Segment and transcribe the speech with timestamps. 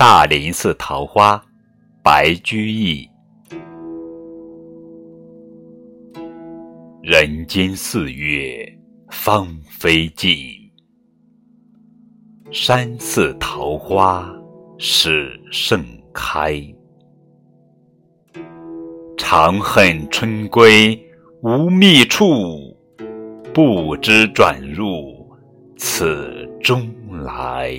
[0.00, 1.44] 大林寺桃花
[2.04, 3.04] 白居易。
[7.02, 8.64] 人间四月
[9.10, 10.38] 芳菲尽
[12.52, 14.32] 山寺桃花
[14.78, 15.84] 始盛
[16.14, 16.62] 开。
[19.16, 20.96] 长恨春归
[21.42, 22.72] 无觅处
[23.52, 25.28] 不知转入
[25.76, 26.88] 此中
[27.24, 27.76] 来。